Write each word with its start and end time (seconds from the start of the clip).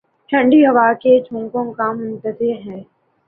ٹھنڈی 0.29 0.59
ہوا 0.65 0.87
کے 1.01 1.19
جھونکوں 1.21 1.65
کا 1.73 1.91
منتظر 1.93 2.55
ہے 2.65 2.79